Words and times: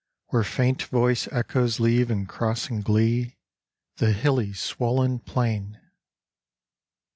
Where 0.29 0.41
faint 0.43 0.81
voiced 0.85 1.27
echoes 1.31 1.79
leave 1.79 2.09
and 2.09 2.27
cross 2.27 2.71
in 2.71 2.81
glee 2.81 3.37
The 3.97 4.13
hilly 4.13 4.51
swollen 4.51 5.19
plain. 5.19 5.79